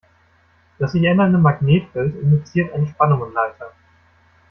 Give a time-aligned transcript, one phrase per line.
[0.79, 3.71] Das sich ändernde Magnetfeld induziert eine Spannung im Leiter.